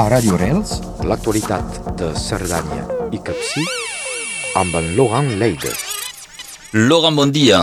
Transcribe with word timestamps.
A 0.00 0.08
Radio 0.08 0.38
Rels, 0.40 0.78
l'actualitat 1.04 1.90
de 2.00 2.06
Cerdanya 2.16 2.86
i 3.12 3.18
Capcí 3.20 3.60
amb 4.56 4.72
en 4.78 4.86
Laurent 4.96 5.28
Leides. 5.36 5.82
Laurent, 6.72 7.12
bon 7.12 7.28
dia. 7.28 7.58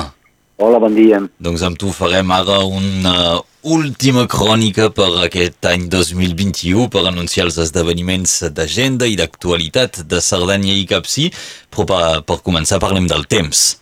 Hola, 0.61 0.77
bon 0.77 0.93
dia. 0.93 1.23
Doncs 1.41 1.63
amb 1.65 1.79
tu 1.81 1.89
farem 1.89 2.29
ara 2.29 2.59
una 2.69 3.39
última 3.65 4.27
crònica 4.29 4.91
per 4.93 5.09
aquest 5.25 5.65
any 5.71 5.89
2021 5.89 6.85
per 6.93 7.07
anunciar 7.09 7.47
els 7.49 7.57
esdeveniments 7.65 8.43
d'agenda 8.53 9.09
i 9.09 9.17
d'actualitat 9.17 10.03
de 10.05 10.21
Cerdanya 10.21 10.77
i 10.77 10.85
Capcí, 10.85 11.31
però 11.73 11.89
per, 11.89 12.03
per 12.29 12.43
començar 12.45 12.77
parlem 12.77 13.09
del 13.09 13.25
temps. 13.25 13.79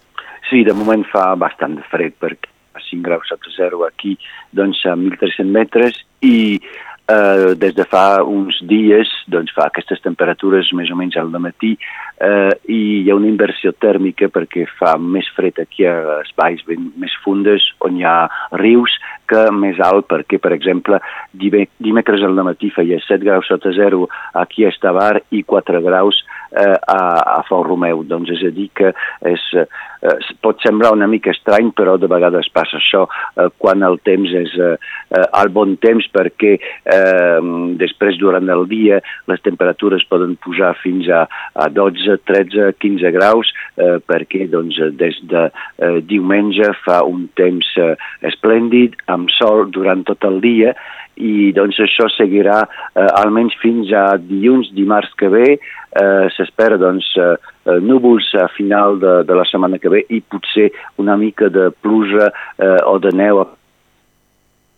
Sí, 0.48 0.64
de 0.64 0.72
moment 0.72 1.04
fa 1.12 1.34
bastant 1.36 1.76
de 1.76 1.84
fred 1.92 2.16
perquè 2.24 2.48
a 2.80 2.80
5 2.80 3.04
graus 3.04 3.28
sota 3.28 3.52
zero 3.58 3.84
aquí, 3.84 4.16
doncs 4.56 4.86
a 4.88 4.96
1.300 4.96 5.52
metres 5.52 6.06
i 6.24 6.62
eh, 7.08 7.56
des 7.56 7.76
de 7.76 7.86
fa 7.88 8.22
uns 8.24 8.60
dies 8.70 9.10
doncs 9.32 9.54
fa 9.56 9.68
aquestes 9.68 10.02
temperatures 10.04 10.72
més 10.78 10.92
o 10.92 10.98
menys 11.00 11.18
al 11.18 11.32
matí 11.40 11.76
eh, 11.76 12.54
i 12.68 12.80
hi 13.04 13.10
ha 13.10 13.18
una 13.18 13.30
inversió 13.30 13.74
tèrmica 13.80 14.30
perquè 14.34 14.68
fa 14.80 14.98
més 14.98 15.28
fred 15.36 15.60
aquí 15.64 15.88
a 15.88 16.22
espais 16.26 16.64
ben, 16.68 16.92
més 17.00 17.14
fundes 17.24 17.64
on 17.88 18.00
hi 18.00 18.08
ha 18.08 18.18
rius 18.60 18.98
que 19.28 19.44
més 19.52 19.80
alt 19.84 20.08
perquè, 20.10 20.40
per 20.42 20.54
exemple, 20.56 21.00
dimecres 21.36 22.24
al 22.24 22.38
matí 22.48 22.72
feia 22.74 23.00
7 23.04 23.24
graus 23.26 23.50
sota 23.52 23.74
zero 23.76 24.08
aquí 24.40 24.66
a 24.66 24.72
Estavar 24.72 25.20
i 25.36 25.44
4 25.44 25.82
graus 25.84 26.22
eh, 26.52 26.78
a, 26.80 27.00
a 27.38 27.42
Fort 27.48 27.68
Romeu. 27.68 28.06
Doncs 28.08 28.32
és 28.38 28.46
a 28.48 28.54
dir 28.56 28.70
que 28.78 28.94
és, 29.28 29.44
eh, 29.60 29.68
pot 30.44 30.62
semblar 30.64 30.94
una 30.96 31.10
mica 31.12 31.34
estrany, 31.36 31.74
però 31.76 31.98
de 32.00 32.10
vegades 32.12 32.50
passa 32.56 32.80
això 32.80 33.06
eh, 33.08 33.50
quan 33.60 33.84
el 33.88 34.00
temps 34.08 34.34
és 34.44 34.56
eh, 34.56 34.76
al 35.28 35.52
bon 35.54 35.76
temps 35.84 36.08
perquè 36.14 36.56
eh, 36.58 36.97
després 37.80 38.20
durant 38.22 38.50
el 38.54 38.66
dia 38.70 39.00
les 39.32 39.42
temperatures 39.46 40.06
poden 40.10 40.36
pujar 40.44 40.74
fins 40.82 41.10
a, 41.10 41.26
a 41.56 41.70
12, 41.74 42.20
13, 42.30 42.72
15 42.82 43.14
graus 43.16 43.52
eh, 43.78 43.98
perquè 44.04 44.48
doncs, 44.52 44.80
des 45.00 45.18
de 45.32 45.48
eh, 45.48 45.98
diumenge 46.06 46.72
fa 46.84 47.02
un 47.08 47.28
temps 47.40 47.74
eh, 47.82 47.94
esplèndid 48.30 48.98
amb 49.14 49.32
sol 49.38 49.68
durant 49.74 50.06
tot 50.08 50.24
el 50.28 50.42
dia 50.44 50.76
i 51.18 51.52
doncs 51.56 51.80
això 51.82 52.08
seguirà 52.14 52.62
eh, 52.64 53.08
almenys 53.22 53.56
fins 53.62 53.92
a 53.94 54.06
dilluns, 54.22 54.70
dimarts 54.78 55.14
que 55.18 55.30
ve, 55.34 55.58
eh, 55.58 56.26
s'espera 56.36 56.78
doncs 56.82 57.10
eh, 57.18 57.36
eh 57.68 57.80
núvols 57.84 58.30
a 58.40 58.48
final 58.54 59.00
de, 59.02 59.24
de 59.28 59.36
la 59.36 59.46
setmana 59.50 59.80
que 59.82 59.90
ve 59.90 60.04
i 60.10 60.22
potser 60.22 60.70
una 60.98 61.18
mica 61.18 61.50
de 61.50 61.70
pluja 61.82 62.30
eh, 62.30 62.82
o 62.86 62.98
de 63.00 63.12
neu 63.16 63.42
a 63.42 63.48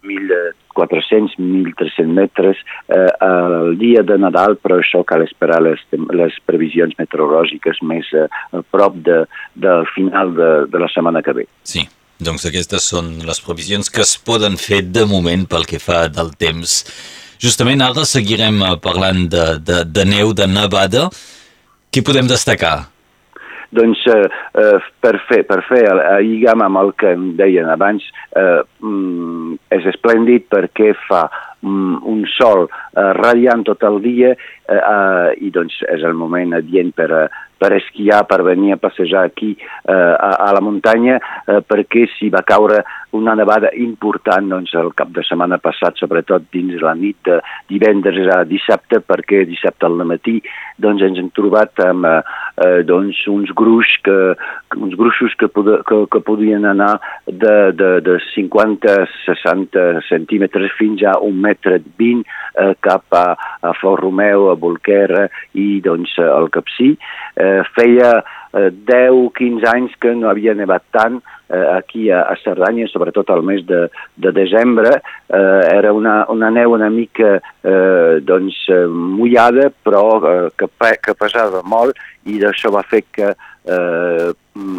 1.400-1.300 0.03 2.07
metres 2.07 2.57
eh, 2.87 3.11
el 3.25 3.77
dia 3.79 4.03
de 4.03 4.17
Nadal, 4.21 4.57
però 4.61 4.79
això 4.79 5.03
cal 5.07 5.21
esperar 5.25 5.61
les, 5.65 5.79
les 6.15 6.33
previsions 6.47 6.93
meteorològiques 6.99 7.81
més 7.85 8.05
eh, 8.13 8.27
a 8.55 8.61
prop 8.71 8.95
de, 9.05 9.23
del 9.55 9.85
final 9.95 10.35
de, 10.37 10.51
de 10.71 10.77
la 10.81 10.89
setmana 10.93 11.23
que 11.25 11.33
ve. 11.41 11.45
Sí, 11.67 11.81
doncs 12.19 12.45
aquestes 12.49 12.83
són 12.91 13.05
les 13.27 13.39
previsions 13.43 13.91
que 13.91 14.03
es 14.03 14.17
poden 14.17 14.57
fer 14.59 14.81
de 14.91 15.05
moment 15.09 15.47
pel 15.49 15.65
que 15.69 15.79
fa 15.83 16.07
del 16.11 16.31
temps. 16.39 16.69
Justament 17.39 17.81
ara 17.83 18.05
seguirem 18.07 18.63
eh, 18.63 18.75
parlant 18.83 19.27
de, 19.31 19.45
de, 19.63 19.83
de 19.87 20.07
neu, 20.07 20.33
de 20.35 20.47
nevada. 20.47 21.09
Què 21.89 22.03
podem 22.05 22.27
destacar? 22.29 22.89
Doncs 23.75 24.01
eh, 24.09 24.29
eh, 24.57 24.77
per 25.01 25.15
fer, 25.27 25.43
per 25.49 25.59
fer 25.67 25.83
el, 25.91 26.01
lligam 26.25 26.63
amb 26.65 26.81
el 26.81 26.93
que 26.97 27.11
em 27.13 27.27
deien 27.37 27.69
abans, 27.69 28.05
eh, 28.37 28.61
mm, 28.81 29.59
és 29.77 29.85
esplèndid 29.91 30.47
perquè 30.49 30.95
fa 31.05 31.27
mm, 31.61 31.99
un 32.09 32.23
sol 32.33 32.65
eh, 32.69 33.11
radiant 33.19 33.67
tot 33.67 33.85
el 33.85 34.01
dia 34.05 34.33
eh, 34.33 34.79
eh, 34.79 35.29
i 35.45 35.53
doncs 35.53 35.83
és 35.93 36.05
el 36.07 36.17
moment 36.17 36.57
adient 36.57 36.95
per, 36.97 37.11
per 37.59 37.73
esquiar, 37.77 38.23
per 38.29 38.41
venir 38.47 38.73
a 38.73 38.79
passejar 38.81 39.25
aquí 39.27 39.51
eh, 39.59 39.93
a, 39.93 40.31
a 40.47 40.49
la 40.55 40.63
muntanya, 40.63 41.19
eh, 41.45 41.59
perquè 41.67 42.07
si 42.15 42.31
va 42.33 42.45
caure 42.47 42.83
una 43.17 43.33
nevada 43.35 43.71
important 43.73 44.49
doncs, 44.51 44.73
el 44.77 44.91
cap 44.97 45.09
de 45.15 45.23
setmana 45.25 45.57
passat, 45.61 45.97
sobretot 45.97 46.45
dins 46.53 46.77
la 46.83 46.93
nit 46.97 47.17
de 47.25 47.39
divendres 47.71 48.29
a 48.31 48.43
dissabte, 48.47 49.01
perquè 49.01 49.43
dissabte 49.49 49.87
al 49.87 49.97
matí 50.05 50.37
doncs, 50.79 51.03
ens 51.05 51.19
hem 51.19 51.31
trobat 51.35 51.83
amb 51.85 52.07
eh, 52.07 52.19
eh 52.63 52.81
doncs, 52.87 53.25
uns 53.31 53.51
gruix 53.55 53.95
que, 54.05 54.17
uns 54.77 54.95
gruixos 54.99 55.35
que, 55.39 55.49
pod 55.51 55.71
que, 55.89 56.03
que 56.11 56.21
podien 56.25 56.65
anar 56.69 56.95
de, 57.25 57.71
de, 57.73 57.91
de 58.05 58.19
50-60 58.29 60.05
centímetres 60.07 60.71
fins 60.77 61.03
a 61.03 61.17
un 61.25 61.41
metre 61.41 61.81
20 61.99 62.23
eh, 62.23 62.73
cap 62.85 63.17
a, 63.17 63.25
a 63.61 63.73
Fort 63.81 64.03
Romeu, 64.03 64.49
a 64.51 64.55
Bolquera 64.59 65.27
i 65.57 65.79
doncs, 65.83 66.15
al 66.21 66.49
Capcí. 66.53 66.93
Eh, 67.35 67.48
feia 67.75 68.11
eh, 68.53 68.69
10-15 68.89 69.67
anys 69.73 69.97
que 70.01 70.13
no 70.15 70.29
havia 70.29 70.55
nevat 70.57 70.83
tant 70.95 71.19
eh, 71.49 71.65
aquí 71.75 72.09
a, 72.11 72.23
a 72.29 72.35
Cerdanya, 72.41 72.87
sobretot 72.89 73.29
al 73.33 73.43
mes 73.45 73.65
de, 73.67 73.85
de 74.15 74.33
desembre. 74.35 74.99
Eh, 75.27 75.61
era 75.73 75.93
una, 75.93 76.23
una 76.33 76.51
neu 76.53 76.75
una 76.77 76.89
mica 76.93 77.37
eh, 77.37 78.19
doncs, 78.21 78.61
eh, 78.73 78.85
mullada, 78.87 79.69
però 79.83 80.05
eh, 80.19 80.49
que, 80.57 80.69
que 81.01 81.17
pesava 81.17 81.63
molt 81.65 81.97
i 82.29 82.39
d'això 82.41 82.73
va 82.73 82.85
fer 82.85 83.05
que 83.11 83.33
eh, 83.33 84.29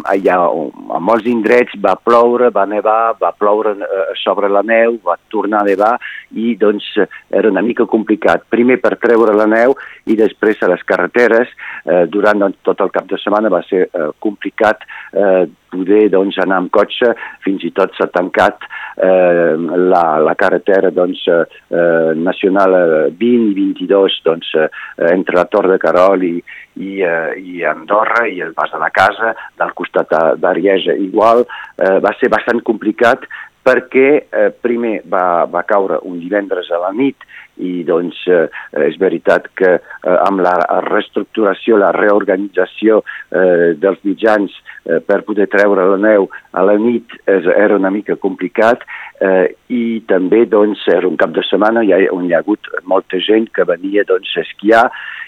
allà 0.09 0.37
a 0.41 0.99
molts 1.03 1.27
indrets 1.29 1.77
va 1.83 1.95
ploure, 1.99 2.51
va 2.53 2.65
nevar, 2.65 3.15
va 3.21 3.31
ploure 3.37 3.75
eh, 3.77 4.03
sobre 4.21 4.49
la 4.49 4.63
neu, 4.65 4.97
va 5.05 5.17
tornar 5.29 5.61
a 5.61 5.69
nevar 5.69 5.93
i 6.37 6.55
doncs 6.59 6.87
era 7.29 7.49
una 7.49 7.63
mica 7.65 7.85
complicat. 7.85 8.45
Primer 8.49 8.79
per 8.83 8.97
treure 9.01 9.35
la 9.35 9.47
neu 9.49 9.75
i 10.05 10.17
després 10.19 10.61
a 10.61 10.71
les 10.71 10.83
carreteres. 10.87 11.49
Eh, 11.85 12.05
durant 12.11 12.39
doncs, 12.39 12.61
tot 12.67 12.81
el 12.83 12.93
cap 12.93 13.09
de 13.09 13.19
setmana 13.21 13.51
va 13.53 13.63
ser 13.67 13.87
eh, 13.87 14.11
complicat 14.19 14.85
eh, 15.13 15.47
poder 15.71 16.09
doncs, 16.11 16.37
anar 16.43 16.59
amb 16.61 16.71
cotxe, 16.73 17.13
fins 17.45 17.63
i 17.63 17.71
tot 17.75 17.95
s'ha 17.95 18.09
tancat 18.11 18.65
eh, 19.01 19.55
la, 19.91 20.03
la 20.23 20.35
carretera 20.39 20.91
doncs, 20.93 21.23
eh, 21.31 22.11
nacional 22.19 22.75
20 23.17 23.51
i 23.51 23.55
22 23.55 24.19
doncs, 24.27 24.51
eh, 24.59 24.67
entre 25.11 25.39
la 25.39 25.47
Tor 25.51 25.69
de 25.71 25.79
Carol 25.81 26.25
i, 26.27 26.35
i, 26.81 26.99
eh, 27.07 27.39
i 27.39 27.63
Andorra 27.67 28.27
i 28.27 28.41
el 28.43 28.53
pas 28.57 28.71
de 28.73 28.81
la 28.81 28.91
casa, 28.93 29.33
del 29.59 29.70
costat 29.77 30.11
d'Ariesa. 30.41 30.97
Igual, 30.97 31.45
eh, 31.77 31.97
va 32.03 32.13
ser 32.19 32.31
bastant 32.33 32.61
complicat 32.67 33.27
perquè 33.61 34.07
eh, 34.25 34.49
primer 34.57 35.01
va, 35.05 35.45
va 35.45 35.61
caure 35.69 35.99
un 36.09 36.17
divendres 36.19 36.71
a 36.73 36.79
la 36.81 36.91
nit 36.97 37.27
i 37.61 37.83
doncs 37.85 38.23
eh, 38.31 38.47
és 38.87 38.97
veritat 39.01 39.47
que 39.59 39.75
eh, 39.77 40.15
amb 40.25 40.41
la 40.41 40.55
reestructuració, 40.87 41.77
la 41.77 41.91
reorganització 41.93 43.01
eh, 43.03 43.73
dels 43.77 44.01
mitjans 44.07 44.55
eh, 44.55 44.97
per 45.05 45.21
poder 45.27 45.45
treure 45.51 45.85
la 45.91 45.99
neu 46.01 46.29
a 46.57 46.65
la 46.65 46.77
nit 46.81 47.13
és, 47.27 47.45
era 47.53 47.77
una 47.77 47.93
mica 47.93 48.17
complicat 48.17 48.81
eh, 49.21 49.47
i 49.69 50.01
també 50.09 50.43
doncs 50.49 50.83
era 50.91 51.07
un 51.07 51.17
cap 51.19 51.33
de 51.35 51.43
setmana 51.47 51.83
hi 51.85 51.93
ha, 51.93 52.01
on 52.15 52.25
hi 52.27 52.33
ha 52.33 52.41
hagut 52.41 52.71
molta 52.89 53.21
gent 53.21 53.49
que 53.55 53.67
venia 53.69 54.05
doncs 54.07 54.33
a 54.35 54.45
esquiar 54.45 54.85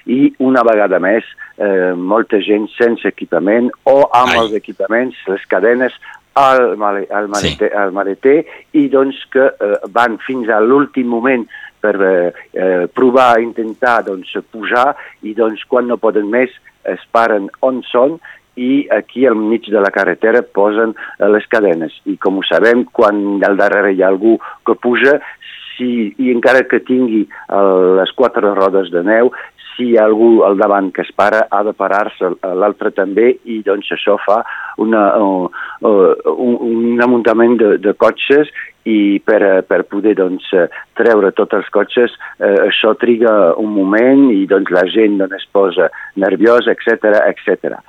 i 0.09 0.33
una 0.43 0.65
vegada 0.67 0.99
més 0.99 1.27
eh, 1.57 1.93
molta 1.95 2.41
gent 2.43 2.67
sense 2.77 3.07
equipament 3.07 3.69
o 3.89 4.01
amb 4.09 4.33
Ai. 4.33 4.39
els 4.41 4.57
equipaments, 4.59 5.17
les 5.29 5.45
cadenes 5.51 5.95
al, 6.33 6.75
male, 6.81 7.05
al, 7.13 7.29
maleter, 7.29 7.69
sí. 7.69 7.77
al 7.77 7.93
maleter 7.93 8.39
i 8.79 8.87
doncs 8.91 9.21
que 9.33 9.47
eh, 9.53 9.75
van 9.93 10.17
fins 10.25 10.49
a 10.49 10.59
l'últim 10.63 11.07
moment 11.13 11.45
per 11.83 11.95
eh, 11.99 12.33
eh, 12.55 12.85
provar, 12.95 13.37
intentar 13.43 14.01
doncs, 14.07 14.33
pujar 14.51 14.93
i 15.21 15.35
doncs 15.37 15.65
quan 15.69 15.87
no 15.91 15.99
poden 16.01 16.31
més 16.31 16.51
es 16.89 17.03
paren 17.15 17.49
on 17.63 17.83
són 17.87 18.17
i 18.55 18.87
aquí 18.91 19.25
al 19.25 19.35
mig 19.35 19.69
de 19.69 19.81
la 19.81 19.91
carretera 19.91 20.43
posen 20.43 20.93
eh, 20.95 21.29
les 21.29 21.47
cadenes. 21.49 21.95
I 22.05 22.17
com 22.21 22.39
ho 22.39 22.45
sabem, 22.47 22.85
quan 22.91 23.43
al 23.45 23.57
darrere 23.57 23.93
hi 23.93 24.03
ha 24.03 24.11
algú 24.11 24.37
que 24.65 24.75
puja, 24.75 25.17
si, 25.73 26.13
i 26.21 26.29
encara 26.33 26.67
que 26.69 26.83
tingui 26.85 27.25
eh, 27.25 27.63
les 27.99 28.13
quatre 28.17 28.53
rodes 28.53 28.91
de 28.93 29.03
neu, 29.05 29.33
si 29.73 29.89
hi 29.89 29.97
ha 29.97 30.05
algú 30.05 30.43
al 30.45 30.57
davant 30.57 30.91
que 30.93 31.01
es 31.01 31.11
para, 31.17 31.47
ha 31.49 31.63
de 31.65 31.73
parar-se 31.73 32.29
l'altre 32.61 32.91
també 32.93 33.31
i 33.49 33.61
doncs 33.65 33.89
això 33.95 34.19
fa 34.21 34.43
una, 34.83 35.01
uh, 35.17 35.47
uh, 35.81 36.13
un, 36.33 36.59
un 36.69 37.01
amuntament 37.01 37.57
de, 37.57 37.71
de 37.81 37.95
cotxes 37.97 38.51
i 38.89 39.19
per, 39.25 39.63
per 39.67 39.83
poder 39.89 40.15
doncs, 40.19 40.49
treure 40.99 41.31
tots 41.31 41.55
els 41.55 41.69
cotxes 41.71 42.11
eh, 42.39 42.67
això 42.67 42.91
triga 42.99 43.53
un 43.59 43.71
moment 43.77 44.25
i 44.33 44.43
doncs, 44.49 44.73
la 44.75 44.83
gent 44.91 45.21
doncs, 45.21 45.37
es 45.39 45.47
posa 45.55 45.87
nerviosa, 46.19 46.75
etc 46.75 47.15
etc. 47.31 47.79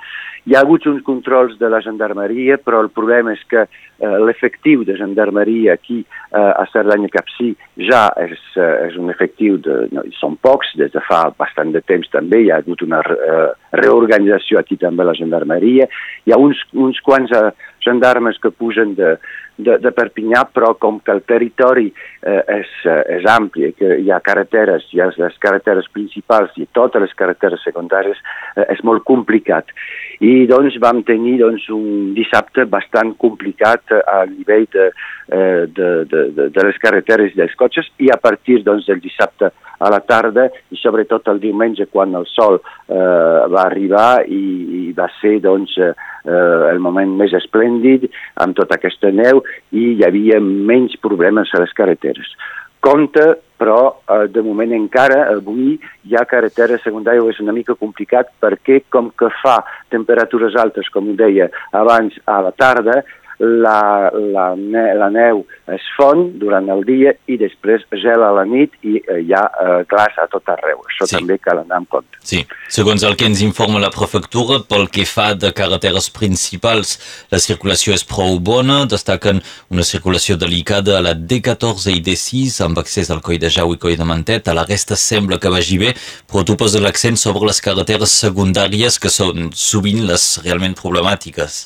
Hi 0.45 0.53
ha 0.53 0.59
hagut 0.61 0.83
uns 0.85 1.01
controls 1.01 1.55
de 1.57 1.69
la 1.73 1.79
gendarmeria, 1.81 2.59
però 2.61 2.83
el 2.83 2.91
problema 2.93 3.31
és 3.33 3.41
que 3.49 3.63
eh, 3.65 4.17
l'efectiu 4.21 4.83
de 4.85 4.93
gendarmeria 4.99 5.73
aquí 5.73 6.03
eh, 6.03 6.37
a 6.37 6.67
Cerdanya 6.69 7.09
Capcí 7.09 7.47
ja 7.87 8.03
és, 8.21 8.37
eh, 8.53 8.67
és 8.85 8.99
un 9.01 9.09
efectiu, 9.09 9.57
de, 9.65 9.79
no, 9.89 10.03
són 10.19 10.35
pocs, 10.45 10.75
des 10.77 10.93
de 10.93 11.01
fa 11.07 11.23
bastant 11.33 11.73
de 11.73 11.81
temps 11.89 12.11
també, 12.13 12.43
hi 12.43 12.51
ha 12.53 12.59
hagut 12.61 12.85
una 12.85 13.01
eh, 13.01 13.47
reorganització 13.81 14.61
aquí 14.61 14.77
també 14.77 15.01
a 15.01 15.09
la 15.09 15.17
gendarmeria, 15.17 15.89
hi 16.29 16.35
ha 16.35 16.37
uns, 16.37 16.61
uns 16.77 17.01
quants 17.01 17.33
eh, 17.33 17.49
gendarmes 17.81 18.37
que 18.37 18.53
pugen 18.53 18.93
de, 19.01 19.15
de, 19.57 19.77
de 19.81 19.91
Perpinyà, 19.95 20.45
però 20.53 20.73
com 20.79 20.99
que 21.03 21.13
el 21.13 21.21
territori 21.27 21.87
eh, 21.89 22.41
és, 22.57 22.71
és 23.17 23.27
ampli, 23.31 23.71
que 23.77 23.97
hi 24.01 24.11
ha 24.11 24.21
carreteres, 24.23 24.87
hi 24.91 25.01
ha 25.01 25.09
les 25.15 25.37
carreteres 25.43 25.87
principals 25.93 26.55
i 26.59 26.67
totes 26.75 27.03
les 27.05 27.15
carreteres 27.17 27.63
secundàries, 27.67 28.19
eh, 28.55 28.67
és 28.75 28.83
molt 28.87 29.05
complicat. 29.07 29.71
I 30.23 30.45
doncs 30.49 30.79
vam 30.83 31.03
tenir 31.07 31.37
doncs, 31.41 31.67
un 31.75 32.13
dissabte 32.15 32.65
bastant 32.71 33.15
complicat 33.19 33.95
a 33.99 34.23
nivell 34.29 34.67
de, 34.71 34.89
de, 35.27 35.91
de, 36.07 36.23
de, 36.31 36.49
de 36.55 36.65
les 36.67 36.79
carreteres 36.81 37.33
i 37.33 37.39
dels 37.39 37.55
cotxes 37.59 37.89
i 37.99 38.11
a 38.13 38.19
partir 38.21 38.61
doncs, 38.63 38.87
del 38.87 39.03
dissabte 39.03 39.51
a 39.79 39.89
la 39.91 39.99
tarda 40.07 40.47
i 40.71 40.79
sobretot 40.79 41.27
el 41.31 41.41
diumenge 41.43 41.87
quan 41.91 42.15
el 42.15 42.27
sol 42.31 42.59
eh, 42.61 42.95
va 42.95 43.65
arribar 43.65 44.23
i, 44.27 44.43
i 44.79 44.83
va 44.97 45.09
ser 45.19 45.39
doncs, 45.43 45.75
eh, 45.81 45.93
el 46.25 46.79
moment 46.81 47.11
més 47.19 47.35
esplèndid 47.37 48.07
amb 48.41 48.55
tota 48.57 48.79
aquesta 48.79 49.11
neu 49.13 49.43
i 49.71 49.95
hi 49.95 50.05
havia 50.05 50.39
menys 50.43 50.97
problemes 51.01 51.53
a 51.53 51.63
les 51.63 51.73
carreteres. 51.77 52.29
Compte, 52.85 53.23
però 53.57 53.97
eh, 54.05 54.27
de 54.29 54.43
moment 54.45 54.73
encara 54.75 55.23
avui 55.31 55.73
hi 56.05 56.15
ha 56.15 56.25
carretera 56.29 56.77
secundària 56.83 57.23
és 57.31 57.39
una 57.41 57.55
mica 57.55 57.73
complicat 57.79 58.29
perquè 58.43 58.83
com 58.93 59.09
que 59.17 59.31
fa 59.41 59.55
temperatures 59.89 60.57
altes, 60.61 60.91
com 60.93 61.09
ho 61.09 61.15
deia 61.17 61.49
abans, 61.73 62.19
a 62.29 62.41
la 62.45 62.51
tarda, 62.53 62.99
la, 63.39 64.09
la, 64.13 64.45
ne 64.55 64.85
la 64.95 65.09
neu 65.11 65.43
es 65.73 65.85
fon 65.97 66.27
durant 66.39 66.67
el 66.71 66.83
dia 66.87 67.15
i 67.31 67.37
després 67.41 67.83
gela 68.01 68.29
a 68.29 68.35
la 68.37 68.45
nit 68.47 68.73
i 68.85 68.99
eh, 68.99 69.19
hi 69.25 69.33
ha 69.35 69.43
eh, 69.45 69.81
glaç 69.89 70.19
a 70.21 70.27
tot 70.31 70.47
arreu. 70.53 70.83
Això 70.87 71.07
sí. 71.09 71.17
també 71.17 71.37
cal 71.41 71.61
anar 71.63 71.81
en 71.81 71.87
compte. 71.89 72.19
Sí, 72.25 72.43
segons 72.71 73.03
el 73.07 73.17
que 73.19 73.27
ens 73.29 73.41
informa 73.45 73.81
la 73.81 73.91
prefectura, 73.93 74.61
pel 74.69 74.87
que 74.93 75.07
fa 75.09 75.31
de 75.37 75.51
carreteres 75.55 76.09
principals, 76.13 76.95
la 77.33 77.41
circulació 77.41 77.95
és 77.97 78.05
prou 78.07 78.39
bona, 78.39 78.83
destaquen 78.89 79.41
una 79.73 79.85
circulació 79.87 80.37
delicada 80.41 80.99
a 80.99 81.03
la 81.05 81.15
D14 81.17 81.95
i 81.95 82.01
D6 82.05 82.61
amb 82.65 82.81
accés 82.81 83.11
al 83.11 83.23
Coll 83.25 83.41
de 83.41 83.51
Jau 83.53 83.73
i 83.73 83.81
Coll 83.81 83.97
de 83.99 84.07
Mantet, 84.07 84.47
a 84.47 84.57
la 84.57 84.67
resta 84.67 84.97
sembla 84.99 85.41
que 85.41 85.51
vagi 85.53 85.79
bé, 85.81 85.93
però 86.31 86.45
tu 86.45 86.57
poses 86.59 86.81
l'accent 86.81 87.19
sobre 87.19 87.49
les 87.49 87.61
carreteres 87.61 88.15
secundàries 88.25 88.99
que 89.01 89.13
són 89.13 89.51
sovint 89.53 90.05
les 90.09 90.35
realment 90.45 90.77
problemàtiques. 90.77 91.65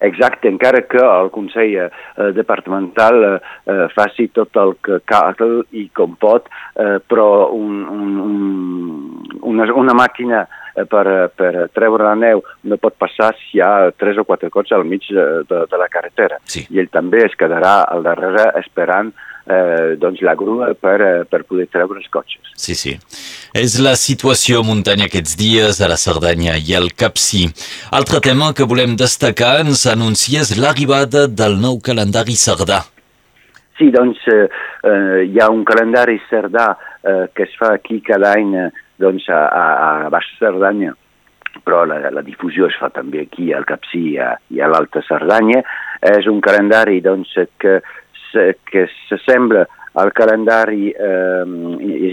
Exacte, 0.00 0.46
encara 0.46 0.84
que 0.86 1.00
el 1.02 1.30
Consell 1.34 1.74
eh, 1.74 1.90
Departamental 2.32 3.16
eh, 3.24 3.40
eh, 3.66 3.86
faci 3.90 4.28
tot 4.30 4.54
el 4.62 4.76
que 4.78 5.00
cal 5.02 5.34
i 5.74 5.88
com 5.90 6.14
pot, 6.14 6.46
eh, 6.78 7.00
però 7.02 7.50
un, 7.50 7.82
un, 7.82 8.12
un, 8.22 9.38
una, 9.42 9.66
una 9.74 9.96
màquina 9.98 10.44
eh, 10.76 10.84
per, 10.86 11.32
per 11.34 11.66
treure 11.74 12.06
la 12.06 12.14
neu 12.14 12.44
no 12.70 12.78
pot 12.78 12.94
passar 12.94 13.32
si 13.40 13.58
hi 13.58 13.64
ha 13.64 13.90
tres 13.90 14.22
o 14.22 14.24
quatre 14.28 14.52
cotxes 14.54 14.78
al 14.78 14.86
mig 14.86 15.02
de, 15.10 15.26
de, 15.50 15.64
de 15.66 15.82
la 15.82 15.90
carretera. 15.90 16.38
Sí. 16.46 16.62
I 16.70 16.78
ell 16.84 16.92
també 16.94 17.24
es 17.26 17.34
quedarà 17.34 17.80
al 17.90 18.06
darrere 18.06 18.52
esperant 18.62 19.10
eh, 19.48 19.96
doncs 20.00 20.20
la 20.22 20.34
grua 20.34 20.72
per, 20.74 20.96
eh, 21.00 21.24
per 21.28 21.42
poder 21.48 21.66
treure 21.72 21.98
els 21.98 22.08
cotxes. 22.12 22.52
Sí, 22.56 22.74
sí. 22.74 22.94
És 23.56 23.78
la 23.82 23.94
situació 23.96 24.62
muntanya 24.66 25.08
aquests 25.08 25.36
dies 25.40 25.80
a 25.80 25.88
la 25.90 25.98
Cerdanya 26.00 26.58
i 26.58 26.74
al 26.76 26.92
Capcí. 26.92 27.46
Altre 27.96 28.20
tema 28.24 28.52
que 28.54 28.68
volem 28.68 28.96
destacar 29.00 29.58
ens 29.64 29.86
anuncies 29.86 30.54
l'arribada 30.58 31.26
del 31.28 31.58
nou 31.62 31.80
calendari 31.80 32.36
cerdà. 32.36 32.84
Sí, 33.78 33.90
doncs 33.94 34.20
eh, 34.26 34.46
eh, 34.84 35.24
hi 35.30 35.38
ha 35.40 35.50
un 35.54 35.64
calendari 35.64 36.18
cerdà 36.28 36.72
eh, 36.74 37.26
que 37.32 37.46
es 37.46 37.52
fa 37.58 37.74
aquí 37.76 38.00
cada 38.02 38.34
any 38.34 38.56
eh, 38.58 38.70
doncs, 38.98 39.28
a, 39.30 39.44
a, 39.46 39.66
a 40.06 40.10
Baix 40.10 40.32
Cerdanya 40.40 40.96
però 41.64 41.84
la, 41.84 41.98
la 42.10 42.22
difusió 42.22 42.68
es 42.68 42.76
fa 42.78 42.90
també 42.94 43.22
aquí 43.24 43.52
al 43.52 43.66
Capcí 43.68 44.14
i 44.14 44.18
a, 44.22 44.32
i 44.54 44.62
a 44.62 44.68
l'Alta 44.70 45.02
Cerdanya. 45.06 45.62
És 46.00 46.28
un 46.30 46.40
calendari 46.44 47.00
doncs, 47.04 47.34
que 47.58 47.80
que 48.30 48.86
s'assembla 49.08 49.66
al 49.98 50.12
calendari 50.14 50.90
eh, 50.90 51.42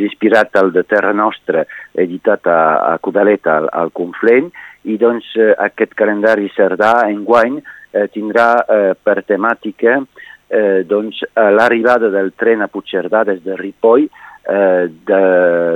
inspirat 0.01 0.55
al 0.57 0.71
de 0.73 0.83
Terra 0.89 1.13
Nostra, 1.13 1.65
editat 1.93 2.47
a, 2.49 2.61
a 2.93 2.97
Codaleta, 2.97 3.59
al, 3.59 3.69
al 3.71 3.91
Conflent, 3.93 4.49
i 4.89 4.97
doncs 5.01 5.33
eh, 5.37 5.53
aquest 5.67 5.93
calendari 5.97 6.49
cerdà 6.55 7.05
enguany 7.09 7.59
eh, 7.59 8.07
tindrà 8.13 8.49
eh, 8.65 8.93
per 8.95 9.21
temàtica 9.25 9.99
eh, 10.47 10.83
doncs, 10.85 11.23
l'arribada 11.33 12.09
del 12.13 12.33
tren 12.37 12.61
a 12.61 12.69
Puigcerdà 12.69 13.23
des 13.25 13.41
de 13.45 13.57
Ripoll 13.57 14.05
eh, 14.05 14.85
de 15.09 15.21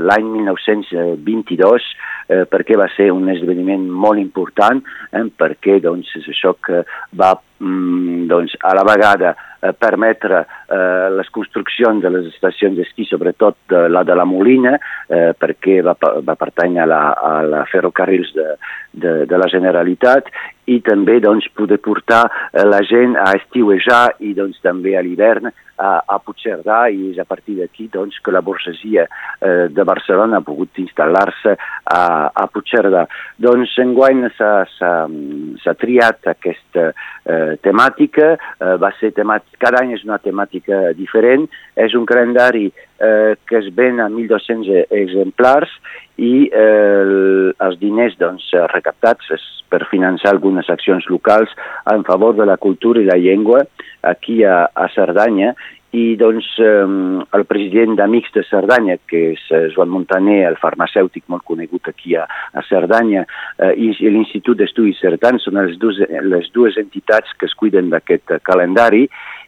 l'any 0.06 0.30
1922 0.38 1.90
eh, 2.30 2.46
perquè 2.50 2.78
va 2.78 2.90
ser 2.96 3.10
un 3.14 3.30
esdeveniment 3.34 3.88
molt 3.90 4.22
important 4.22 4.82
eh, 5.12 5.26
perquè 5.30 5.80
doncs, 5.84 6.14
és 6.22 6.30
això 6.34 6.56
que 6.62 6.84
va 7.18 7.34
mm, 7.60 8.26
doncs, 8.32 8.56
a 8.60 8.74
la 8.76 8.84
vegada 8.88 9.36
eh, 9.62 9.74
permetre 9.74 10.42
eh, 10.44 11.10
les 11.16 11.30
construccions 11.30 12.02
de 12.02 12.10
les 12.10 12.30
estacions 12.34 12.76
d'esquí, 12.78 13.06
sobretot 13.06 13.58
de, 13.70 13.88
la 13.92 14.04
de 14.08 14.16
la 14.16 14.26
Molina, 14.26 14.78
eh, 15.08 15.32
perquè 15.38 15.80
va, 15.86 15.96
va 16.00 16.38
pertany 16.40 16.80
a 16.80 16.88
la, 16.90 17.02
a 17.14 17.34
la 17.48 17.66
ferrocarrils 17.72 18.34
de, 18.36 18.48
de, 18.92 19.16
de 19.30 19.42
la 19.42 19.50
Generalitat, 19.52 20.32
i 20.70 20.80
també 20.86 21.18
doncs, 21.24 21.48
poder 21.58 21.80
portar 21.84 22.26
eh, 22.30 22.66
la 22.68 22.84
gent 22.86 23.18
a 23.20 23.32
estiuejar 23.40 24.20
i 24.26 24.36
doncs, 24.38 24.60
també 24.66 24.96
a 24.98 25.04
l'hivern 25.06 25.50
a, 25.80 25.92
a 26.04 26.18
Puigcerdà 26.24 26.82
i 26.92 27.10
és 27.14 27.20
a 27.22 27.26
partir 27.28 27.56
d'aquí 27.60 27.88
doncs, 27.92 28.20
que 28.24 28.34
la 28.36 28.44
borgesia 28.46 29.06
eh, 29.08 29.68
de 29.72 29.86
Barcelona 29.88 30.40
ha 30.40 30.46
pogut 30.46 30.82
instal·lar-se 30.82 31.56
a, 31.56 32.02
a 32.30 32.48
Puigcerdà. 32.52 33.06
Doncs 33.42 33.78
enguany 33.82 34.26
s'ha 34.36 35.76
triat 35.80 36.30
aquesta 36.34 36.90
eh, 36.92 37.49
temàtica, 37.64 38.34
eh, 38.36 38.76
va 38.82 38.92
ser 39.00 39.12
temàtica, 39.18 39.58
cada 39.66 39.84
any 39.84 39.94
és 39.98 40.04
una 40.08 40.20
temàtica 40.22 40.94
diferent, 40.98 41.48
és 41.76 41.96
un 41.96 42.06
calendari 42.10 42.68
eh, 42.70 43.36
que 43.48 43.58
es 43.62 43.70
ven 43.76 44.00
a 44.00 44.10
1.200 44.10 44.86
exemplars 45.02 45.72
i 46.18 46.50
eh, 46.52 47.54
els 47.56 47.80
diners 47.80 48.18
doncs, 48.20 48.50
recaptats 48.74 49.32
és 49.36 49.48
per 49.70 49.86
finançar 49.92 50.34
algunes 50.34 50.70
accions 50.70 51.06
locals 51.10 51.52
en 51.94 52.04
favor 52.04 52.36
de 52.36 52.48
la 52.50 52.58
cultura 52.58 53.02
i 53.02 53.08
la 53.08 53.20
llengua 53.22 53.64
aquí 54.02 54.42
a, 54.44 54.64
a 54.74 54.88
Cerdanya 54.96 55.54
i 55.92 56.16
doncs 56.20 56.46
eh, 56.62 56.86
el 57.38 57.46
president 57.50 57.96
d'Amics 57.98 58.34
de 58.36 58.44
Cerdanya, 58.46 59.00
que 59.10 59.24
és 59.34 59.46
eh, 59.50 59.66
Joan 59.74 59.90
Montaner, 59.90 60.44
el 60.46 60.60
farmacèutic 60.62 61.26
molt 61.34 61.46
conegut 61.48 61.90
aquí 61.90 62.14
a, 62.14 62.28
a 62.30 62.64
Cerdanya, 62.68 63.26
eh, 63.58 63.74
i, 63.74 63.90
l'Institut 64.14 64.60
d'Estudis 64.60 65.02
Cerdans 65.02 65.48
són 65.48 65.58
les 65.58 65.78
dues, 65.82 65.98
les 66.30 66.52
dues 66.54 66.78
entitats 66.78 67.34
que 67.40 67.50
es 67.50 67.56
cuiden 67.58 67.90
d'aquest 67.90 68.38
calendari 68.46 69.08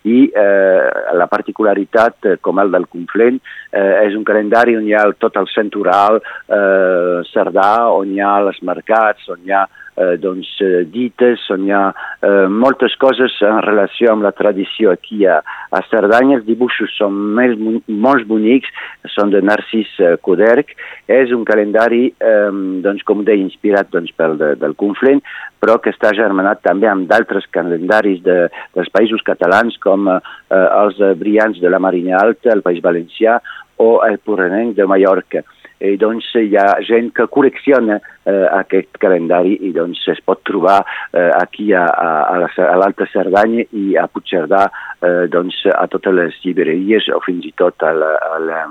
i 0.10 0.24
eh, 0.34 1.14
la 1.14 1.28
particularitat, 1.30 2.18
eh, 2.26 2.40
com 2.42 2.58
el 2.64 2.74
del 2.74 2.90
Conflent, 2.90 3.38
eh, 3.70 4.08
és 4.08 4.18
un 4.18 4.26
calendari 4.26 4.74
on 4.80 4.90
hi 4.90 4.98
ha 4.98 5.06
tot 5.22 5.38
el 5.38 5.50
centural 5.54 6.18
eh, 6.24 7.22
cerdà, 7.30 7.70
on 7.94 8.16
hi 8.16 8.24
ha 8.26 8.34
els 8.48 8.64
mercats, 8.66 9.30
on 9.30 9.46
hi 9.46 9.54
ha 9.54 9.62
eh, 9.68 9.81
doncs, 10.22 10.50
eh, 10.64 10.84
dites, 10.92 11.44
on 11.54 11.66
hi 11.68 11.74
ha 11.76 11.84
eh, 11.92 12.48
moltes 12.50 12.96
coses 13.02 13.36
en 13.46 13.62
relació 13.66 14.12
amb 14.14 14.26
la 14.26 14.34
tradició 14.36 14.94
aquí 14.94 15.26
a, 15.26 15.40
a 15.42 15.82
Cerdanya. 15.90 16.40
Els 16.40 16.48
dibuixos 16.48 16.94
són 16.98 17.18
més, 17.38 17.56
molt 17.88 18.28
bonics, 18.30 18.72
són 19.16 19.34
de 19.34 19.44
Narcís 19.46 19.94
eh, 20.00 20.16
Coderc. 20.26 20.76
És 21.12 21.34
un 21.36 21.46
calendari, 21.48 22.10
eh, 22.12 22.50
doncs, 22.86 23.06
com 23.08 23.24
deia, 23.28 23.42
inspirat 23.42 23.92
doncs, 23.94 24.14
pel 24.18 24.38
de, 24.42 24.54
del 24.62 24.76
Conflent, 24.80 25.24
però 25.62 25.78
que 25.82 25.94
està 25.94 26.14
germanat 26.18 26.64
també 26.66 26.90
amb 26.90 27.08
d'altres 27.10 27.48
calendaris 27.54 28.22
de, 28.26 28.38
dels 28.76 28.92
països 28.94 29.24
catalans 29.28 29.78
com 29.84 30.10
eh, 30.10 30.20
els 30.58 31.02
brillants 31.20 31.62
de 31.62 31.70
la 31.70 31.82
Marina 31.82 32.18
Alta, 32.22 32.54
el 32.54 32.66
País 32.66 32.82
Valencià 32.84 33.40
o 33.82 33.98
el 34.06 34.20
Porrenenc 34.22 34.76
de 34.78 34.86
Mallorca 34.86 35.46
i 35.82 35.98
doncs 35.98 36.30
hi 36.38 36.56
ha 36.60 36.68
gent 36.86 37.12
que 37.18 37.28
col·lecciona 37.34 37.98
eh, 38.00 38.48
aquest 38.60 39.00
calendari 39.02 39.58
i 39.68 39.72
doncs 39.76 40.04
es 40.14 40.22
pot 40.26 40.44
trobar 40.48 40.80
eh, 40.84 41.32
aquí 41.40 41.72
a, 41.74 41.86
a, 41.86 42.38
a 42.46 42.76
l'Alta 42.82 43.08
Cerdanya 43.12 43.66
i 43.72 43.98
a 43.98 44.08
Puigcerdà 44.12 44.68
eh, 44.68 45.26
doncs 45.34 45.64
a 45.74 45.88
totes 45.92 46.18
les 46.18 46.38
llibreries 46.46 47.10
o 47.16 47.20
fins 47.26 47.50
i 47.50 47.54
tot 47.58 47.82
a 47.88 47.94
la, 47.98 48.14
a 48.30 48.40
la, 48.46 48.64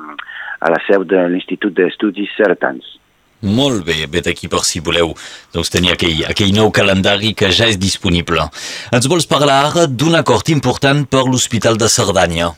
a 0.61 0.73
la 0.73 0.81
seu 0.87 1.05
de 1.05 1.27
l'Institut 1.33 1.75
d'Estudis 1.77 2.33
Certans. 2.39 2.97
Molt 3.41 3.87
bé, 3.87 4.05
vet 4.13 4.27
aquí 4.29 4.51
per 4.53 4.61
si 4.69 4.83
voleu 4.85 5.15
doncs, 5.55 5.71
tenir 5.73 5.95
aquell, 5.95 6.27
aquell 6.29 6.53
nou 6.53 6.69
calendari 6.77 7.33
que 7.33 7.49
ja 7.49 7.71
és 7.73 7.79
disponible. 7.81 8.45
Ens 8.93 9.09
vols 9.09 9.29
parlar 9.29 9.63
ara 9.71 9.87
d'un 9.89 10.19
acord 10.19 10.53
important 10.53 11.07
per 11.09 11.25
l'Hospital 11.25 11.81
de 11.81 11.89
Cerdanya? 11.89 12.51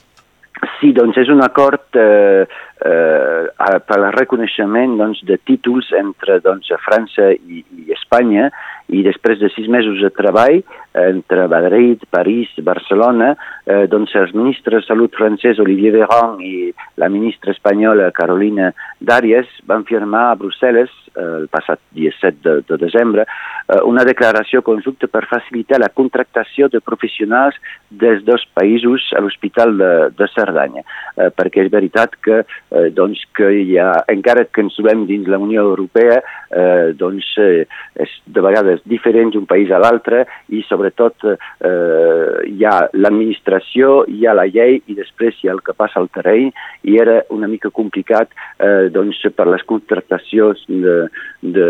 Sí, 0.79 0.91
doncs 0.95 1.15
és 1.19 1.31
un 1.31 1.39
acord 1.43 1.95
eh, 1.95 2.43
eh, 2.83 3.79
per 3.87 3.97
al 3.99 4.11
reconeixement 4.15 4.97
doncs, 4.99 5.23
de 5.27 5.37
títols 5.47 5.91
entre 5.97 6.39
doncs, 6.43 6.71
França 6.83 7.31
i, 7.33 7.63
i 7.63 7.95
Espanya 7.95 8.49
i 8.93 9.01
després 9.05 9.39
de 9.39 9.49
sis 9.53 9.69
mesos 9.71 10.01
de 10.03 10.09
treball 10.13 10.59
entre 10.99 11.47
Madrid, 11.49 12.03
París, 12.11 12.51
Barcelona, 12.61 13.33
eh, 13.65 13.85
doncs 13.89 14.13
els 14.19 14.33
ministres 14.35 14.83
de 14.83 14.89
Salut 14.89 15.15
francès 15.17 15.61
Olivier 15.63 15.93
Véran 15.95 16.37
i 16.43 16.73
la 17.01 17.09
ministra 17.09 17.55
espanyola 17.55 18.11
Carolina 18.11 18.73
Darias 18.99 19.49
van 19.69 19.87
firmar 19.89 20.27
a 20.29 20.37
Brussel·les 20.37 20.91
eh, 21.15 21.23
el 21.43 21.47
passat 21.53 21.81
dia 21.95 22.11
7 22.19 22.43
de, 22.43 22.59
de 22.67 22.79
desembre 22.83 23.25
eh, 23.25 23.79
una 23.87 24.03
declaració 24.05 24.61
conjunta 24.61 25.07
per 25.07 25.25
facilitar 25.31 25.79
la 25.81 25.89
contractació 25.89 26.69
de 26.69 26.81
professionals 26.83 27.57
des 27.89 28.23
dos 28.27 28.43
països 28.57 29.09
a 29.15 29.21
l'Hospital 29.23 29.77
de, 29.79 29.91
de 30.17 30.29
Cerdanya, 30.33 30.83
eh, 31.17 31.29
perquè 31.33 31.65
és 31.65 31.71
veritat 31.73 32.15
que, 32.21 32.43
eh, 32.73 32.89
doncs, 32.93 33.23
que 33.33 33.49
hi 33.63 33.77
ha, 33.81 33.91
encara 34.11 34.45
que 34.45 34.65
ens 34.65 34.77
trobem 34.77 35.07
dins 35.09 35.29
la 35.31 35.41
Unió 35.41 35.65
Europea, 35.65 36.21
eh, 36.53 36.93
doncs 36.97 37.33
eh, 37.41 37.65
és 38.03 38.17
de 38.25 38.41
vegades 38.45 38.83
diferent 38.89 39.33
d'un 39.33 39.47
país 39.49 39.71
a 39.71 39.81
l'altre 39.81 40.25
i 40.53 40.61
sobre 40.67 40.83
sobretot 40.83 41.25
eh, 41.25 42.49
hi 42.49 42.65
ha 42.65 42.89
l'administració, 42.93 44.03
hi 44.07 44.25
ha 44.27 44.33
la 44.35 44.45
llei 44.45 44.81
i 44.87 44.95
després 44.95 45.35
hi 45.39 45.49
ha 45.49 45.53
el 45.53 45.61
que 45.63 45.73
passa 45.73 45.99
al 45.99 46.09
terreny 46.13 46.51
i 46.83 46.97
era 46.99 47.21
una 47.29 47.47
mica 47.47 47.69
complicat 47.69 48.29
eh, 48.59 48.89
doncs, 48.91 49.21
per 49.35 49.47
les 49.47 49.63
contractacions 49.63 50.65
de, 50.67 50.95
de, 51.41 51.67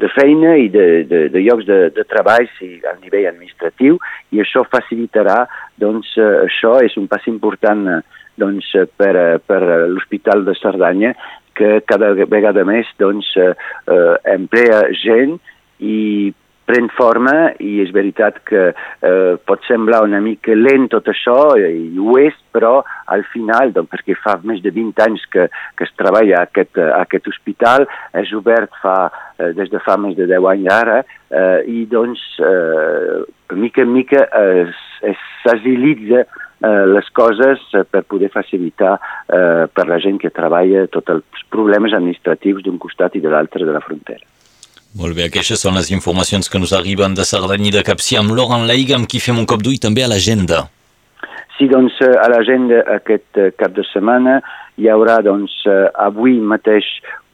de 0.00 0.08
feina 0.14 0.56
i 0.56 0.68
de, 0.68 1.04
de, 1.08 1.28
de 1.28 1.44
llocs 1.44 1.66
de, 1.66 1.90
de 1.94 2.04
treball 2.08 2.48
si, 2.58 2.78
a 2.84 2.96
nivell 3.02 3.28
administratiu 3.28 3.98
i 4.32 4.40
això 4.40 4.64
facilitarà, 4.68 5.44
doncs 5.76 6.14
eh, 6.16 6.46
això 6.46 6.78
és 6.84 6.96
un 6.96 7.08
pas 7.08 7.26
important 7.28 7.86
eh, 7.88 8.00
doncs, 8.38 8.70
per, 8.96 9.14
per 9.44 9.60
l'Hospital 9.90 10.46
de 10.46 10.56
Cerdanya 10.58 11.14
que 11.58 11.80
cada 11.90 12.12
vegada 12.30 12.64
més 12.66 12.88
doncs, 13.02 13.30
eh, 13.36 13.54
eh, 13.90 14.14
emplea 14.34 14.84
gent 15.02 15.38
i 15.82 16.30
pren 16.68 16.90
forma 16.92 17.34
i 17.64 17.78
és 17.80 17.90
veritat 17.96 18.42
que 18.48 18.62
eh, 18.70 19.34
pot 19.48 19.64
semblar 19.64 20.02
una 20.04 20.20
mica 20.20 20.52
lent 20.56 20.90
tot 20.92 21.08
això, 21.08 21.56
i 21.56 21.96
ho 21.96 22.18
és, 22.20 22.36
però 22.52 22.82
al 23.14 23.24
final, 23.32 23.72
doncs, 23.72 23.88
perquè 23.94 24.16
fa 24.20 24.36
més 24.44 24.60
de 24.64 24.72
20 24.74 25.04
anys 25.06 25.24
que, 25.32 25.48
que 25.48 25.88
es 25.88 25.94
treballa 25.96 26.42
a 26.42 26.48
aquest, 26.48 26.76
a 26.84 27.00
aquest 27.06 27.30
hospital, 27.32 27.88
és 28.20 28.34
obert 28.36 28.76
fa, 28.82 28.98
eh, 29.38 29.54
des 29.56 29.72
de 29.72 29.80
fa 29.84 29.96
més 30.00 30.16
de 30.18 30.28
10 30.28 30.50
anys 30.52 30.74
ara, 30.76 30.98
eh, 31.32 31.60
i 31.72 31.86
doncs, 31.88 32.26
eh, 32.44 33.24
mica 33.56 33.80
en 33.86 33.94
mica 33.94 34.26
s'agilitza 35.40 36.26
eh, 36.62 36.86
les 36.90 37.10
coses 37.14 37.62
per 37.90 38.02
poder 38.04 38.30
facilitar 38.34 38.96
eh, 38.98 39.66
per 39.72 39.86
la 39.88 40.00
gent 40.02 40.18
que 40.22 40.32
treballa 40.34 40.86
tots 40.92 41.14
els 41.16 41.44
problemes 41.52 41.94
administratius 41.96 42.64
d'un 42.64 42.78
costat 42.78 43.16
i 43.16 43.22
de 43.24 43.32
l'altre 43.32 43.64
de 43.64 43.74
la 43.74 43.84
frontera. 43.84 44.24
Molt 44.98 45.14
bé, 45.14 45.28
aquestes 45.28 45.60
són 45.60 45.76
les 45.76 45.90
informacions 45.92 46.48
que 46.48 46.58
nos 46.58 46.72
arriben 46.72 47.14
de 47.14 47.26
Cerdanya 47.28 47.68
i 47.68 47.74
de 47.76 47.84
Capcí 47.84 48.16
amb 48.16 48.32
Laurent 48.34 48.64
Leiga, 48.66 48.96
amb 48.96 49.08
qui 49.10 49.20
fem 49.20 49.38
un 49.38 49.46
cop 49.46 49.62
d'ull 49.62 49.78
també 49.82 50.02
a 50.04 50.08
l'agenda. 50.10 50.64
Sí, 51.58 51.66
doncs 51.68 51.96
a 52.06 52.28
l'agenda 52.30 52.84
aquest 52.94 53.38
eh, 53.38 53.50
cap 53.58 53.74
de 53.76 53.84
setmana 53.92 54.38
hi 54.78 54.88
haurà 54.88 55.18
doncs 55.26 55.54
eh, 55.66 55.88
avui 56.06 56.38
mateix 56.38 56.86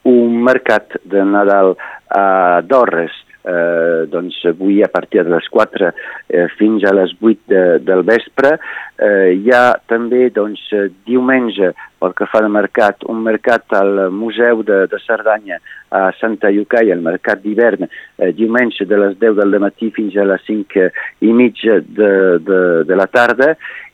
un 0.05 0.39
mercat 0.45 0.97
de 1.05 1.23
Nadal 1.25 1.75
a 2.13 2.61
Dorres, 2.65 3.13
eh, 3.45 4.05
doncs 4.11 4.41
avui 4.49 4.81
a 4.83 4.89
partir 4.91 5.23
de 5.23 5.33
les 5.33 5.47
4 5.49 5.91
eh, 5.91 6.47
fins 6.57 6.83
a 6.83 6.93
les 6.97 7.13
8 7.21 7.39
de, 7.51 7.63
del 7.85 8.03
vespre. 8.07 8.55
Eh, 8.97 9.35
hi 9.37 9.51
ha 9.53 9.77
també 9.87 10.29
doncs, 10.33 10.61
diumenge 11.07 11.73
pel 11.99 12.13
que 12.17 12.27
fa 12.31 12.41
al 12.43 12.51
mercat, 12.53 13.05
un 13.11 13.23
mercat 13.25 13.77
al 13.77 14.09
Museu 14.11 14.63
de, 14.67 14.85
de 14.91 14.99
Cerdanya 15.05 15.59
a 15.95 16.09
Santa 16.19 16.51
Llucaia, 16.51 16.95
el 16.95 17.03
mercat 17.05 17.41
d'hivern, 17.43 17.87
eh, 17.87 18.31
diumenge 18.35 18.87
de 18.89 18.99
les 18.99 19.17
10 19.21 19.39
del 19.39 19.59
matí 19.63 19.91
fins 19.95 20.17
a 20.17 20.27
les 20.27 20.43
5 20.47 20.89
i 21.25 21.33
mitja 21.33 21.79
de, 21.85 22.13
de, 22.43 22.61
de 22.87 22.97
la 22.99 23.07
tarda 23.07 23.53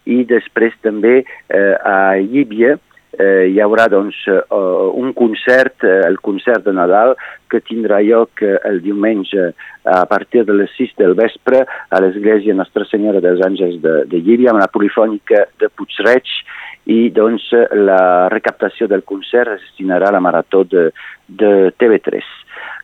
i 0.09 0.23
després 0.25 0.73
també 0.81 1.21
eh, 1.21 1.75
a 1.77 2.17
Llíbia 2.17 2.77
eh, 3.17 3.47
hi 3.51 3.59
haurà 3.59 3.87
doncs, 3.91 4.17
uh, 4.27 4.91
un 4.95 5.11
concert, 5.17 5.83
uh, 5.83 6.01
el 6.07 6.19
concert 6.23 6.63
de 6.65 6.73
Nadal, 6.75 7.15
que 7.51 7.61
tindrà 7.65 7.99
lloc 8.05 8.43
uh, 8.45 8.55
el 8.69 8.81
diumenge 8.83 9.51
a 9.83 10.05
partir 10.05 10.45
de 10.45 10.53
les 10.53 10.71
6 10.77 10.93
del 10.99 11.15
vespre 11.17 11.63
a 11.65 12.01
l'església 12.03 12.55
Nostra 12.55 12.85
Senyora 12.85 13.21
dels 13.23 13.41
Àngels 13.45 13.81
de, 13.83 13.95
de 14.11 14.21
Llíria, 14.21 14.51
amb 14.53 14.61
la 14.61 14.69
polifònica 14.71 15.47
de 15.59 15.71
Puigreig, 15.75 16.29
i 16.91 17.09
doncs 17.15 17.47
la 17.77 18.27
recaptació 18.33 18.87
del 18.91 19.03
concert 19.07 19.55
es 19.55 19.65
destinarà 19.67 20.09
a 20.09 20.15
la 20.15 20.23
marató 20.23 20.63
de, 20.67 20.89
de 21.27 21.51
TV3. 21.79 22.21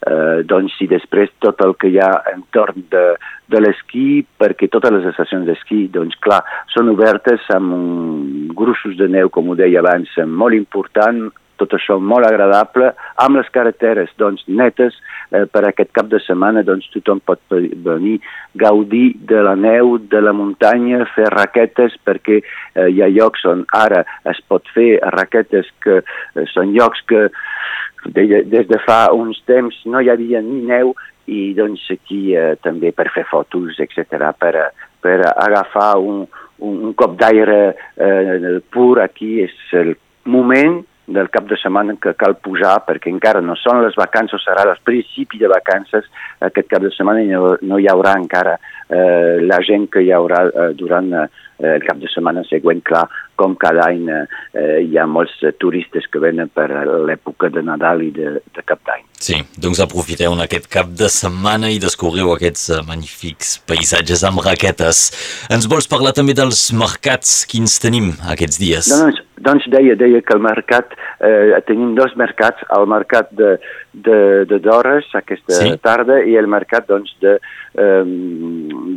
Eh, 0.07 0.43
doncs 0.45 0.75
i 0.85 0.87
després 0.89 1.31
tot 1.43 1.59
el 1.65 1.73
que 1.81 1.89
hi 1.89 1.97
ha 1.99 2.11
entorn 2.31 2.85
de, 2.91 3.03
de 3.49 3.61
l'esquí, 3.63 4.21
perquè 4.39 4.69
totes 4.71 4.93
les 4.93 5.07
estacions 5.11 5.47
d'esquí, 5.49 5.87
doncs 5.93 6.15
clar, 6.23 6.43
són 6.73 6.93
obertes 6.93 7.43
amb 7.55 8.53
gruixos 8.57 8.95
de 8.99 9.09
neu, 9.11 9.31
com 9.33 9.49
ho 9.49 9.57
deia 9.57 9.81
abans, 9.81 10.13
molt 10.27 10.57
important, 10.57 11.27
tot 11.59 11.73
això 11.77 11.97
molt 11.99 12.27
agradable, 12.27 12.91
amb 13.23 13.39
les 13.39 13.49
carreteres 13.53 14.13
doncs, 14.21 14.43
netes 14.47 14.95
eh, 15.31 15.45
per 15.51 15.65
aquest 15.67 15.91
cap 15.95 16.09
de 16.11 16.21
setmana 16.23 16.63
doncs, 16.67 16.87
tothom 16.93 17.21
pot 17.25 17.41
venir 17.49 18.17
gaudir 18.55 19.15
de 19.29 19.41
la 19.45 19.55
neu, 19.59 19.97
de 19.97 20.21
la 20.21 20.33
muntanya, 20.33 21.03
fer 21.15 21.29
raquetes 21.33 21.97
perquè 22.07 22.39
eh, 22.41 22.89
hi 22.93 23.03
ha 23.03 23.11
llocs 23.11 23.45
on 23.49 23.65
ara 23.75 24.03
es 24.29 24.41
pot 24.47 24.65
fer 24.75 24.97
raquetes 25.17 25.69
que 25.83 26.01
eh, 26.01 26.47
són 26.53 26.73
llocs 26.75 27.03
que 27.09 27.27
de, 28.05 28.43
des 28.47 28.67
de 28.67 28.79
fa 28.85 29.07
uns 29.13 29.39
temps 29.49 29.75
no 29.85 30.01
hi 30.01 30.11
havia 30.13 30.41
ni 30.41 30.63
neu 30.67 30.93
i 31.27 31.53
doncs 31.57 31.83
aquí 31.91 32.33
eh, 32.35 32.55
també 32.63 32.93
per 32.95 33.09
fer 33.13 33.25
fotos, 33.29 33.79
etc 33.83 34.31
per, 34.39 34.69
per 35.03 35.17
agafar 35.33 35.97
un, 35.99 36.25
un, 36.59 36.77
un 36.89 36.93
cop 36.97 37.17
d'aire 37.19 37.59
eh, 37.95 38.59
pur 38.71 39.01
aquí 39.03 39.41
és 39.43 39.57
el 39.75 39.95
moment 40.27 40.79
del 41.07 41.29
cap 41.31 41.47
de 41.47 41.55
setmana 41.55 41.95
que 42.03 42.13
cal 42.19 42.35
posar 42.43 42.75
perquè 42.87 43.09
encara 43.11 43.41
no 43.41 43.55
són 43.55 43.79
les 43.85 43.95
vacances, 43.95 44.43
serà 44.43 44.65
el 44.67 44.75
principi 44.83 45.39
de 45.39 45.49
vacances, 45.51 46.07
aquest 46.43 46.67
cap 46.67 46.83
de 46.83 46.91
setmana 46.91 47.23
no, 47.31 47.55
no 47.61 47.79
hi 47.79 47.87
haurà 47.87 48.17
encara 48.19 48.57
eh, 48.89 49.39
la 49.47 49.61
gent 49.63 49.87
que 49.93 50.03
hi 50.03 50.11
haurà 50.11 50.43
eh, 50.49 50.71
durant 50.75 51.13
eh, 51.15 51.27
el 51.75 51.85
cap 51.87 51.97
de 52.03 52.11
setmana 52.11 52.43
següent, 52.49 52.83
clar, 52.85 53.07
com 53.39 53.55
cada 53.59 53.87
any 53.87 54.07
eh, 54.11 54.23
hi 54.83 54.97
ha 54.97 55.05
molts 55.09 55.37
turistes 55.61 56.09
que 56.11 56.21
venen 56.23 56.49
per 56.53 56.67
l'època 57.07 57.51
de 57.53 57.63
Nadal 57.65 58.03
i 58.07 58.11
de, 58.15 58.37
de 58.41 58.65
cap 58.65 58.81
d'any. 58.87 59.05
Sí, 59.17 59.39
doncs 59.57 59.79
aprofiteu 59.81 60.33
en 60.35 60.43
aquest 60.43 60.67
cap 60.69 60.89
de 60.93 61.09
setmana 61.09 61.71
i 61.73 61.79
descobriu 61.81 62.29
aquests 62.35 62.67
uh, 62.69 62.81
magnífics 62.85 63.55
paisatges 63.69 64.21
amb 64.27 64.43
raquetes. 64.45 65.07
Ens 65.53 65.65
vols 65.69 65.89
parlar 65.89 66.13
també 66.17 66.35
dels 66.37 66.67
mercats? 66.77 67.39
Quins 67.49 67.79
tenim 67.81 68.11
aquests 68.29 68.61
dies? 68.61 68.91
Doncs, 68.93 69.23
doncs 69.41 69.65
deia, 69.73 69.95
deia 69.97 70.21
que 70.21 70.37
el 70.37 70.43
mercat, 70.43 70.93
eh, 71.25 71.57
tenim 71.65 71.95
dos 71.97 72.13
mercats, 72.19 72.61
el 72.77 72.85
mercat 72.89 73.33
de, 73.37 73.55
de, 73.93 74.19
de 74.49 74.59
Dores 74.61 75.09
aquesta 75.17 75.57
sí? 75.57 75.73
tarda 75.81 76.19
i 76.21 76.37
el 76.37 76.49
mercat 76.49 76.87
doncs, 76.89 77.13
de, 77.23 77.37
eh, 77.77 78.03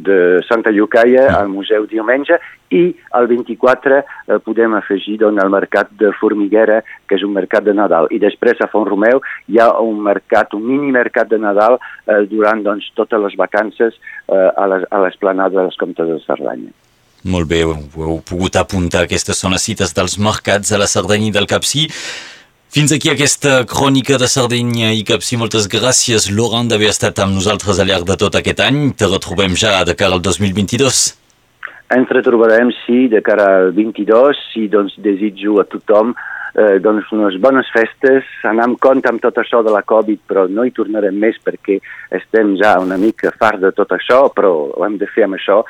de 0.09 0.19
Santa 0.49 0.73
Llucaia 0.75 1.27
mm. 1.29 1.37
al 1.39 1.53
Museu 1.53 1.89
diumenge 1.91 2.41
i 2.71 2.83
el 3.19 3.29
24 3.31 4.03
eh, 4.31 4.39
podem 4.45 4.77
afegir 4.79 5.19
doncs, 5.21 5.43
el 5.43 5.51
mercat 5.53 5.91
de 6.01 6.13
Formiguera, 6.21 6.81
que 7.09 7.19
és 7.19 7.27
un 7.27 7.35
mercat 7.35 7.67
de 7.67 7.75
Nadal. 7.77 8.09
I 8.15 8.21
després 8.23 8.61
a 8.63 8.71
Font 8.71 8.87
Romeu 8.89 9.23
hi 9.51 9.59
ha 9.61 9.71
un 9.83 10.01
mercat, 10.07 10.55
un 10.55 10.65
mini 10.67 10.93
mercat 10.95 11.31
de 11.31 11.41
Nadal 11.43 11.79
eh, 11.81 12.23
durant 12.31 12.63
doncs, 12.63 12.93
totes 12.99 13.23
les 13.27 13.37
vacances 13.41 13.97
eh, 13.97 14.51
a 14.57 15.03
l'esplanada 15.05 15.59
de 15.59 15.69
les 15.69 15.81
Comtes 15.81 16.09
de 16.09 16.21
Cerdanya. 16.27 16.71
Molt 17.29 17.51
bé, 17.51 17.65
ho 17.69 17.77
heu 17.77 18.21
pogut 18.25 18.57
apuntar. 18.57 19.05
Aquestes 19.05 19.37
són 19.43 19.53
les 19.53 19.65
cites 19.67 19.93
dels 19.97 20.17
mercats 20.17 20.73
a 20.73 20.81
la 20.81 20.89
Cerdanya 20.89 21.29
i 21.29 21.35
del 21.35 21.49
Capcí. 21.51 21.89
Fins 22.71 22.93
aquí 22.95 23.11
aquesta 23.11 23.65
crònica 23.67 24.17
de 24.17 24.29
Sardenya 24.31 24.93
i 24.95 25.03
Capcí. 25.05 25.37
Moltes 25.37 25.67
gràcies, 25.69 26.31
Laurent, 26.31 26.71
d'haver 26.71 26.93
estat 26.93 27.19
amb 27.19 27.35
nosaltres 27.35 27.83
al 27.83 27.91
llarg 27.91 28.07
de 28.07 28.17
tot 28.17 28.39
aquest 28.39 28.63
any. 28.63 28.93
Te 28.95 29.11
retrobem 29.11 29.59
ja 29.59 29.83
de 29.85 29.97
cara 29.99 30.15
al 30.15 30.23
2022. 30.23 31.20
Ens 31.91 32.11
retrobarem, 32.15 32.71
sí, 32.85 33.09
de 33.11 33.19
cara 33.27 33.49
al 33.59 33.73
22 33.75 34.45
i 34.61 34.69
doncs 34.71 34.95
desitjo 35.03 35.59
a 35.59 35.67
tothom 35.67 36.15
eh, 36.55 36.79
doncs 36.83 37.11
unes 37.15 37.39
bones 37.43 37.69
festes, 37.75 38.27
anar 38.47 38.67
amb 38.69 38.79
compte 38.83 39.09
amb 39.11 39.23
tot 39.23 39.39
això 39.41 39.63
de 39.67 39.73
la 39.75 39.83
Covid, 39.87 40.23
però 40.29 40.47
no 40.51 40.65
hi 40.67 40.75
tornarem 40.77 41.17
més 41.19 41.39
perquè 41.45 41.79
estem 42.21 42.55
ja 42.61 42.77
una 42.83 42.99
mica 43.01 43.33
farts 43.39 43.63
de 43.65 43.73
tot 43.77 43.95
això, 43.97 44.23
però 44.35 44.53
ho 44.71 44.87
hem 44.87 44.99
de 45.01 45.09
fer 45.11 45.27
amb 45.27 45.39
això. 45.39 45.61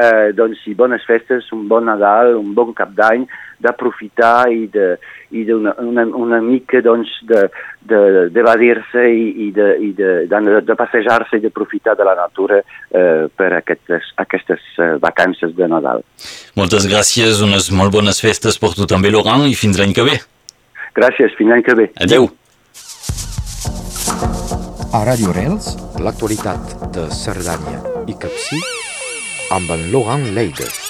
Eh, 0.00 0.30
doncs 0.36 0.62
sí, 0.64 0.74
bones 0.78 1.06
festes, 1.06 1.50
un 1.56 1.66
bon 1.70 1.88
Nadal, 1.90 2.36
un 2.38 2.54
bon 2.54 2.74
cap 2.76 2.94
d'any, 2.96 3.26
d'aprofitar 3.60 4.50
i 4.54 4.66
de, 4.72 4.94
i 5.30 5.44
d'una 5.46 5.74
una, 5.82 6.04
una 6.16 6.40
mica 6.42 6.80
doncs 6.84 7.10
d'evadir-se 7.26 9.04
i, 9.06 9.26
i, 9.46 9.50
de, 9.54 9.68
i 9.78 9.92
de, 9.96 10.10
de, 10.30 10.60
de 10.66 10.76
passejar-se 10.78 11.38
i 11.38 11.44
d'aprofitar 11.44 11.96
de 11.98 12.06
la 12.06 12.16
natura 12.18 12.60
eh, 12.60 13.28
per 13.30 13.52
aquestes, 13.60 14.10
aquestes 14.22 14.66
eh, 14.78 14.96
vacances 15.02 15.54
de 15.56 15.70
Nadal. 15.70 16.04
Moltes 16.58 16.88
gràcies, 16.90 17.42
unes 17.46 17.70
molt 17.70 17.94
bones 17.94 18.20
festes 18.22 18.58
per 18.60 18.74
tu 18.76 18.88
també, 18.90 19.12
Laurent, 19.14 19.46
i 19.46 19.56
fins 19.58 19.78
l'any 19.80 19.94
que 19.96 20.06
ve. 20.06 20.18
Gràcies, 20.98 21.34
fins 21.38 21.54
l'any 21.54 21.64
que 21.66 21.78
ve. 21.78 21.90
Adéu. 22.02 22.28
A 24.90 25.04
Radio 25.06 25.30
Rels, 25.36 25.76
l'actualitat 26.02 26.78
de 26.96 27.06
Cerdanya 27.14 27.78
i 28.10 28.18
Capcí 28.18 28.58
amb 29.54 29.70
en 29.70 29.90
Laurent 29.94 30.32
Leides. 30.34 30.89